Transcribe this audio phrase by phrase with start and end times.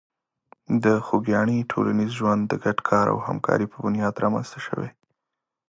[0.83, 4.89] د خوږیاڼي ټولنیز ژوند د ګډ کار او همکاري په بنیاد رامنځته شوی.